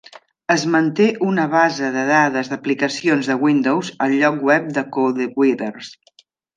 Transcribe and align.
Es 0.53 0.61
manté 0.75 1.05
una 1.27 1.45
base 1.51 1.91
de 1.97 2.07
dades 2.13 2.49
d'aplicacions 2.55 3.31
de 3.33 3.39
Windows 3.45 3.95
al 4.09 4.19
lloc 4.25 4.43
web 4.51 4.75
de 4.81 4.89
CodeWeavers. 4.99 5.97